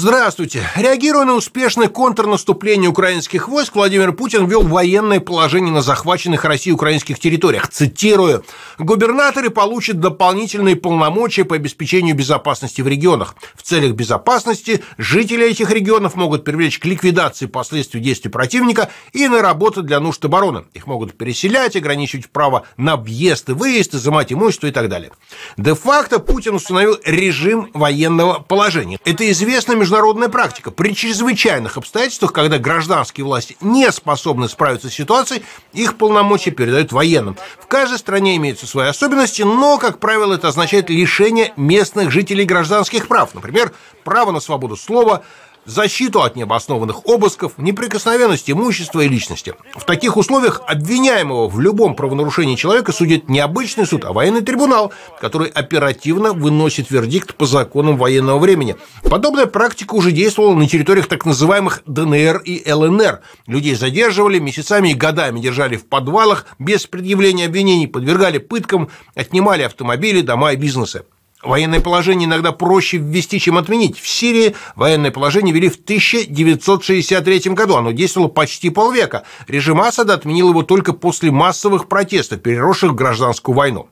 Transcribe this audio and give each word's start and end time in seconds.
Здравствуйте. 0.00 0.62
Реагируя 0.76 1.24
на 1.24 1.34
успешное 1.34 1.88
контрнаступление 1.88 2.88
украинских 2.88 3.48
войск, 3.48 3.74
Владимир 3.74 4.12
Путин 4.12 4.46
ввел 4.46 4.62
военное 4.62 5.18
положение 5.18 5.72
на 5.72 5.82
захваченных 5.82 6.44
Россией 6.44 6.72
украинских 6.72 7.18
территориях. 7.18 7.66
Цитирую. 7.68 8.44
«Губернаторы 8.78 9.50
получат 9.50 9.98
дополнительные 9.98 10.76
полномочия 10.76 11.44
по 11.44 11.56
обеспечению 11.56 12.14
безопасности 12.14 12.80
в 12.80 12.86
регионах. 12.86 13.34
В 13.56 13.62
целях 13.62 13.94
безопасности 13.94 14.84
жители 14.98 15.50
этих 15.50 15.72
регионов 15.72 16.14
могут 16.14 16.44
привлечь 16.44 16.78
к 16.78 16.84
ликвидации 16.84 17.46
последствий 17.46 18.00
действий 18.00 18.30
противника 18.30 18.90
и 19.12 19.26
на 19.26 19.42
работу 19.42 19.82
для 19.82 19.98
нужд 19.98 20.24
обороны. 20.24 20.66
Их 20.74 20.86
могут 20.86 21.18
переселять, 21.18 21.74
ограничивать 21.74 22.30
право 22.30 22.66
на 22.76 22.96
въезд 22.96 23.48
и 23.48 23.52
выезд, 23.52 23.96
изымать 23.96 24.32
имущество 24.32 24.68
и 24.68 24.70
так 24.70 24.88
далее». 24.88 25.10
Де-факто 25.56 26.20
Путин 26.20 26.54
установил 26.54 26.96
режим 27.04 27.68
военного 27.74 28.38
положения. 28.38 29.00
Это 29.04 29.28
известно 29.32 29.74
международная 29.88 30.28
практика. 30.28 30.70
При 30.70 30.94
чрезвычайных 30.94 31.78
обстоятельствах, 31.78 32.34
когда 32.34 32.58
гражданские 32.58 33.24
власти 33.24 33.56
не 33.62 33.90
способны 33.90 34.46
справиться 34.46 34.90
с 34.90 34.92
ситуацией, 34.92 35.42
их 35.72 35.96
полномочия 35.96 36.50
передают 36.50 36.92
военным. 36.92 37.38
В 37.58 37.66
каждой 37.66 37.98
стране 37.98 38.36
имеются 38.36 38.66
свои 38.66 38.88
особенности, 38.88 39.40
но, 39.40 39.78
как 39.78 39.98
правило, 39.98 40.34
это 40.34 40.48
означает 40.48 40.90
лишение 40.90 41.54
местных 41.56 42.10
жителей 42.10 42.44
гражданских 42.44 43.08
прав. 43.08 43.34
Например, 43.34 43.72
право 44.04 44.30
на 44.30 44.40
свободу 44.40 44.76
слова, 44.76 45.22
защиту 45.64 46.22
от 46.22 46.36
необоснованных 46.36 47.06
обысков, 47.06 47.52
неприкосновенность 47.58 48.50
имущества 48.50 49.00
и 49.00 49.08
личности. 49.08 49.54
В 49.74 49.84
таких 49.84 50.16
условиях 50.16 50.62
обвиняемого 50.66 51.48
в 51.48 51.60
любом 51.60 51.94
правонарушении 51.94 52.56
человека 52.56 52.92
судит 52.92 53.28
не 53.28 53.40
обычный 53.40 53.86
суд, 53.86 54.04
а 54.04 54.12
военный 54.12 54.42
трибунал, 54.42 54.92
который 55.20 55.48
оперативно 55.48 56.32
выносит 56.32 56.90
вердикт 56.90 57.34
по 57.34 57.46
законам 57.46 57.96
военного 57.96 58.38
времени. 58.38 58.76
Подобная 59.02 59.46
практика 59.46 59.94
уже 59.94 60.12
действовала 60.12 60.54
на 60.54 60.68
территориях 60.68 61.06
так 61.06 61.24
называемых 61.26 61.82
ДНР 61.86 62.42
и 62.44 62.70
ЛНР. 62.70 63.20
Людей 63.46 63.74
задерживали, 63.74 64.38
месяцами 64.38 64.90
и 64.90 64.94
годами 64.94 65.40
держали 65.40 65.76
в 65.76 65.86
подвалах 65.86 66.46
без 66.58 66.86
предъявления 66.86 67.46
обвинений, 67.46 67.86
подвергали 67.86 68.38
пыткам, 68.38 68.88
отнимали 69.14 69.62
автомобили, 69.62 70.20
дома 70.20 70.52
и 70.52 70.56
бизнесы. 70.56 71.04
Военное 71.42 71.80
положение 71.80 72.26
иногда 72.26 72.50
проще 72.50 72.96
ввести, 72.96 73.38
чем 73.38 73.58
отменить. 73.58 73.98
В 73.98 74.08
Сирии 74.08 74.56
военное 74.74 75.12
положение 75.12 75.54
ввели 75.54 75.68
в 75.68 75.76
1963 75.76 77.52
году. 77.52 77.76
Оно 77.76 77.92
действовало 77.92 78.28
почти 78.28 78.70
полвека. 78.70 79.22
Режим 79.46 79.80
Асада 79.80 80.14
отменил 80.14 80.50
его 80.50 80.64
только 80.64 80.92
после 80.92 81.30
массовых 81.30 81.88
протестов, 81.88 82.42
переросших 82.42 82.90
в 82.90 82.94
гражданскую 82.96 83.54
войну. 83.54 83.88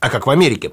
А 0.00 0.08
как 0.08 0.26
в 0.26 0.30
Америке? 0.30 0.72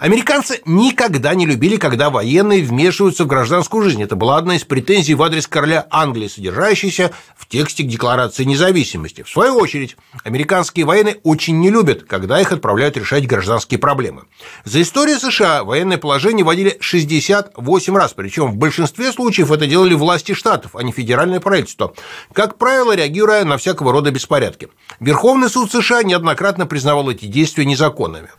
Американцы 0.00 0.60
никогда 0.64 1.32
не 1.36 1.46
любили, 1.46 1.76
когда 1.76 2.10
военные 2.10 2.64
вмешиваются 2.64 3.22
в 3.22 3.28
гражданскую 3.28 3.84
жизнь. 3.84 4.02
Это 4.02 4.16
была 4.16 4.36
одна 4.36 4.56
из 4.56 4.64
претензий 4.64 5.14
в 5.14 5.22
адрес 5.22 5.46
короля 5.46 5.86
Англии, 5.90 6.26
содержащаяся 6.26 7.12
в 7.36 7.46
тексте 7.46 7.84
Декларации 7.84 8.42
независимости. 8.42 9.22
В 9.22 9.30
свою 9.30 9.54
очередь, 9.58 9.96
американские 10.24 10.86
военные 10.86 11.20
очень 11.22 11.60
не 11.60 11.70
любят, 11.70 12.02
когда 12.02 12.40
их 12.40 12.50
отправляют 12.50 12.96
решать 12.96 13.28
гражданские 13.28 13.78
проблемы. 13.78 14.24
За 14.64 14.82
историю 14.82 15.20
США 15.20 15.62
военное 15.62 15.96
положение 15.96 16.44
вводили 16.44 16.76
68 16.80 17.96
раз, 17.96 18.12
причем 18.12 18.50
в 18.50 18.56
большинстве 18.56 19.12
случаев 19.12 19.52
это 19.52 19.68
делали 19.68 19.94
власти 19.94 20.34
штатов, 20.34 20.74
а 20.74 20.82
не 20.82 20.90
федеральное 20.90 21.38
правительство, 21.38 21.94
как 22.32 22.58
правило, 22.58 22.96
реагируя 22.96 23.44
на 23.44 23.56
всякого 23.56 23.92
рода 23.92 24.10
беспорядки. 24.10 24.68
Верховный 24.98 25.48
суд 25.48 25.70
США 25.70 26.02
неоднократно 26.02 26.66
признавал 26.66 27.08
эти 27.08 27.26
действия 27.26 27.64
незаконными. 27.64 28.30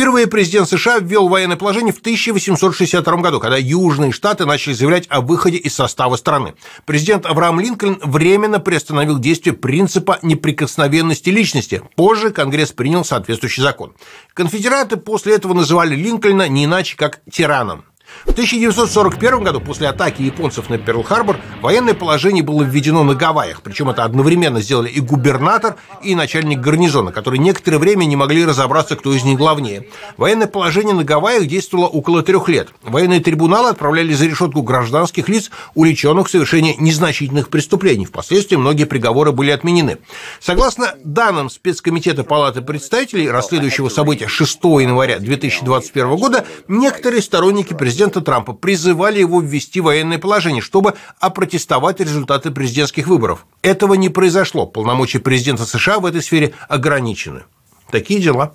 Впервые 0.00 0.26
президент 0.26 0.66
США 0.66 0.98
ввел 0.98 1.28
военное 1.28 1.58
положение 1.58 1.92
в 1.92 1.98
1862 1.98 3.16
году, 3.18 3.38
когда 3.38 3.58
Южные 3.58 4.12
Штаты 4.12 4.46
начали 4.46 4.72
заявлять 4.72 5.04
о 5.10 5.20
выходе 5.20 5.58
из 5.58 5.74
состава 5.74 6.16
страны. 6.16 6.54
Президент 6.86 7.26
Авраам 7.26 7.60
Линкольн 7.60 8.00
временно 8.02 8.60
приостановил 8.60 9.18
действие 9.18 9.54
принципа 9.54 10.18
неприкосновенности 10.22 11.28
личности. 11.28 11.82
Позже 11.96 12.30
Конгресс 12.30 12.72
принял 12.72 13.04
соответствующий 13.04 13.62
закон. 13.62 13.92
Конфедераты 14.32 14.96
после 14.96 15.34
этого 15.34 15.52
называли 15.52 15.94
Линкольна 15.94 16.48
не 16.48 16.64
иначе, 16.64 16.96
как 16.96 17.20
тираном. 17.30 17.84
В 18.24 18.32
1941 18.32 19.42
году, 19.42 19.60
после 19.60 19.88
атаки 19.88 20.22
японцев 20.22 20.68
на 20.68 20.74
Перл-Харбор, 20.74 21.36
военное 21.62 21.94
положение 21.94 22.42
было 22.42 22.62
введено 22.62 23.02
на 23.02 23.14
Гавайях, 23.14 23.62
причем 23.62 23.88
это 23.88 24.04
одновременно 24.04 24.60
сделали 24.60 24.88
и 24.90 25.00
губернатор, 25.00 25.76
и 26.02 26.14
начальник 26.14 26.60
гарнизона, 26.60 27.12
которые 27.12 27.40
некоторое 27.40 27.78
время 27.78 28.04
не 28.04 28.16
могли 28.16 28.44
разобраться, 28.44 28.96
кто 28.96 29.14
из 29.14 29.24
них 29.24 29.38
главнее. 29.38 29.88
Военное 30.18 30.46
положение 30.46 30.94
на 30.94 31.04
Гавайях 31.04 31.46
действовало 31.46 31.86
около 31.86 32.22
трех 32.22 32.48
лет. 32.48 32.68
Военные 32.82 33.20
трибуналы 33.20 33.70
отправляли 33.70 34.12
за 34.12 34.26
решетку 34.26 34.62
гражданских 34.62 35.28
лиц, 35.28 35.50
уличенных 35.74 36.28
в 36.28 36.30
совершении 36.30 36.76
незначительных 36.78 37.48
преступлений. 37.48 38.04
Впоследствии 38.04 38.56
многие 38.56 38.84
приговоры 38.84 39.32
были 39.32 39.50
отменены. 39.50 39.98
Согласно 40.40 40.94
данным 41.04 41.48
спецкомитета 41.48 42.22
Палаты 42.22 42.60
представителей, 42.60 43.30
расследующего 43.30 43.88
события 43.88 44.28
6 44.28 44.58
января 44.64 45.18
2021 45.18 46.16
года, 46.16 46.44
некоторые 46.68 47.22
сторонники 47.22 47.72
президента 47.72 47.99
президента 48.00 48.22
Трампа 48.22 48.54
призывали 48.54 49.18
его 49.18 49.42
ввести 49.42 49.78
военное 49.82 50.18
положение, 50.18 50.62
чтобы 50.62 50.94
опротестовать 51.18 52.00
результаты 52.00 52.50
президентских 52.50 53.06
выборов. 53.06 53.44
Этого 53.60 53.92
не 53.92 54.08
произошло. 54.08 54.66
Полномочия 54.66 55.18
президента 55.18 55.66
США 55.66 55.98
в 55.98 56.06
этой 56.06 56.22
сфере 56.22 56.54
ограничены. 56.70 57.42
Такие 57.90 58.18
дела. 58.18 58.54